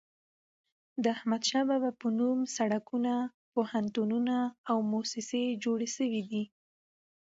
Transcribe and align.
د 1.03 1.05
احمد 1.15 1.41
شاه 1.49 1.65
بابا 1.69 1.91
په 2.01 2.07
نوم 2.19 2.37
سړکونه، 2.57 3.13
پوهنتونونه 3.53 4.35
او 4.69 4.77
موسسې 4.91 5.43
جوړي 5.63 5.89
سوي 5.97 6.21
دي. 6.31 6.43